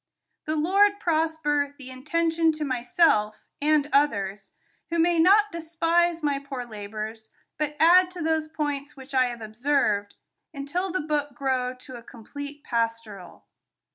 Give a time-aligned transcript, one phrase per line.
[0.45, 4.49] The Lord prosper the intention to myself, and others,
[4.89, 9.41] who may not despise my poor labors, but add to those points which I have
[9.41, 10.15] observed,
[10.55, 13.45] until the book grow to a complete pastoral.